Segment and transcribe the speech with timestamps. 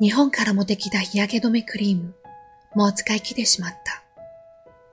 [0.00, 2.14] 日本から持ってきた日焼け止めクリーム、
[2.76, 4.04] もう使い切ってしまった。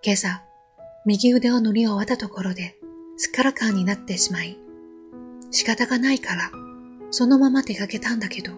[0.04, 0.42] 今朝、
[1.06, 2.76] 右腕を塗り終わったところで、
[3.16, 4.58] すっからかんになってしまい、
[5.52, 6.52] 仕方がないから、
[7.12, 8.54] そのまま出かけたんだけど、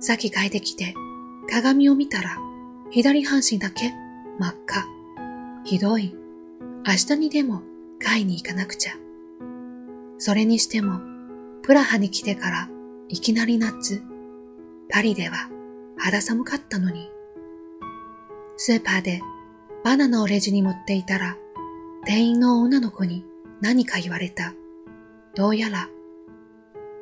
[0.00, 0.94] さっき帰ってきて、
[1.50, 2.38] 鏡を見たら、
[2.90, 3.92] 左半身だけ
[4.38, 4.86] 真っ赤。
[5.64, 6.14] ひどい。
[6.86, 7.60] 明日にでも
[8.02, 8.94] 買いに行かなくちゃ。
[10.16, 11.00] それにしても、
[11.62, 12.70] プラハに来てから
[13.08, 14.02] いきなり夏。
[14.90, 15.48] パリでは
[15.98, 17.10] 肌寒かったのに。
[18.56, 19.20] スーパーで
[19.84, 21.36] バナナをレジに持っていたら、
[22.04, 23.24] 店員の女の子に
[23.60, 24.54] 何か言われた。
[25.34, 25.88] どうやら、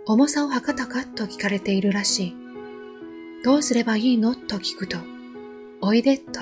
[0.06, 2.36] 重さを測ったかと聞かれているらしい。
[3.45, 4.34] どうすればいいの？
[4.34, 4.98] と聞くと、
[5.80, 6.40] おいでと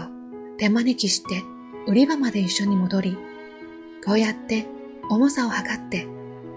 [0.57, 1.43] 手招きして
[1.87, 3.19] 売り場まで一緒に戻り、
[4.05, 4.67] こうやって
[5.11, 6.07] 重さを測って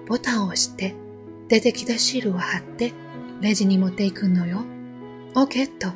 [0.08, 0.96] ボタンを押して
[1.50, 2.94] 出てきたシールを貼って
[3.42, 4.64] レジに持っていくのよ。
[5.38, 5.90] OK と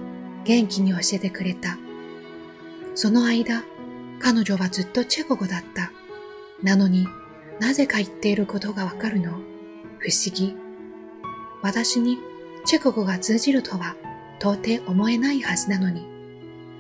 [0.44, 1.80] 元気に教えてくれた。
[2.94, 3.64] その間、
[4.20, 5.92] 彼女はずっとチェコ語だった。
[6.61, 7.08] なのに
[7.59, 9.31] なぜか言っていることがわかるの？
[9.98, 10.56] 不思議。
[11.64, 12.20] 私に
[12.66, 13.95] チェコ語が通じるとは
[14.39, 16.05] 到底思えないはずなのに、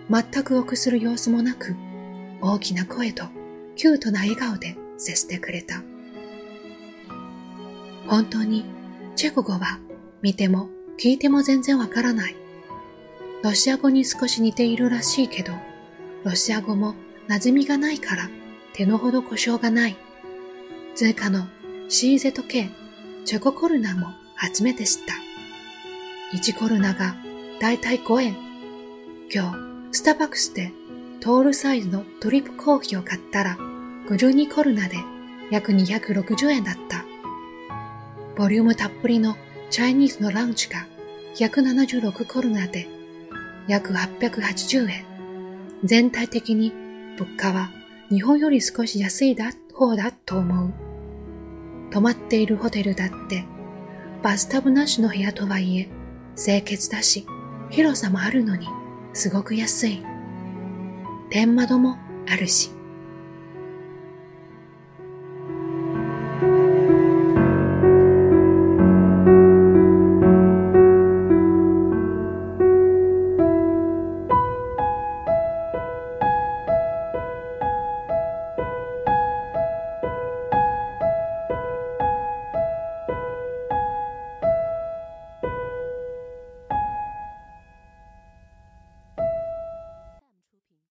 [0.07, 1.75] 全く臆する様子もなく、
[2.41, 3.23] 大きな声と
[3.75, 5.81] キュートな笑顔で接してくれた。
[8.05, 8.65] 本当に
[9.15, 9.79] チェコ語は
[10.21, 12.35] 見ても聞いても全然わからない。
[13.43, 15.53] ロシア語に少し似ているらしいけど、
[16.23, 16.93] ロシア語も
[17.27, 18.29] 馴染みがないから
[18.73, 19.97] 手のほど故障がない。
[20.93, 21.47] 通貨の
[21.89, 22.69] シーゼト系
[23.25, 25.15] チョココルナも初めて知った。
[26.37, 27.15] 1コルナが
[27.59, 28.35] だいたい5円。
[29.33, 29.51] 今
[29.91, 30.71] 日、スタバックスで
[31.19, 33.57] トールサイズのドリップコーヒーを買ったら
[34.07, 34.97] 52コルナで
[35.49, 37.05] 約260円だった。
[38.35, 39.35] ボリュームたっぷりの
[39.71, 40.85] チャイニーズのランチが
[41.35, 42.87] 176コルナで
[43.67, 45.05] 約880円。
[45.83, 46.73] 全体的に
[47.17, 47.71] 物価は
[48.09, 50.73] 日本より少し安いだ方だと思う。
[51.91, 53.45] 泊まっているホテルだって
[54.21, 55.89] バスタブなしの部屋とはいえ
[56.35, 57.25] 清潔だし
[57.69, 58.67] 広さもあるのに
[59.13, 60.05] すごく安い。
[61.29, 61.97] 天窓も
[62.29, 62.71] あるし。